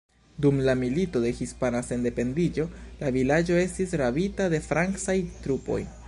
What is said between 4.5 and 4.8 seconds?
de